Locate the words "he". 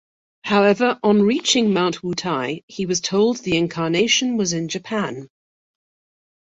2.65-2.87